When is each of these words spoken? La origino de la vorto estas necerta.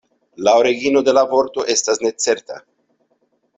La 0.45 0.55
origino 0.61 1.03
de 1.09 1.13
la 1.17 1.25
vorto 1.33 1.67
estas 1.75 2.03
necerta. 2.07 2.61